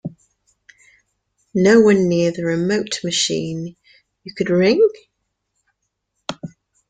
No 1.53 1.79
one 1.81 2.09
near 2.09 2.31
the 2.31 2.43
remote 2.43 3.01
machine 3.03 3.75
you 4.23 4.33
could 4.33 4.49
ring? 4.49 4.81